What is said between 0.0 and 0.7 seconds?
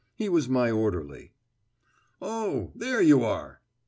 He was